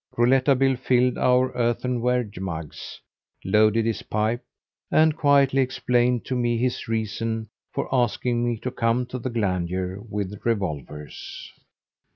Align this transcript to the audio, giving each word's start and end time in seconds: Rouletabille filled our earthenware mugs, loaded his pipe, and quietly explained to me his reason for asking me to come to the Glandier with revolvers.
Rouletabille 0.17 0.77
filled 0.77 1.19
our 1.19 1.51
earthenware 1.55 2.27
mugs, 2.39 2.99
loaded 3.45 3.85
his 3.85 4.01
pipe, 4.01 4.43
and 4.89 5.15
quietly 5.15 5.61
explained 5.61 6.25
to 6.25 6.35
me 6.35 6.57
his 6.57 6.87
reason 6.87 7.49
for 7.71 7.87
asking 7.93 8.43
me 8.43 8.57
to 8.61 8.71
come 8.71 9.05
to 9.05 9.19
the 9.19 9.29
Glandier 9.29 9.99
with 10.09 10.41
revolvers. 10.43 11.53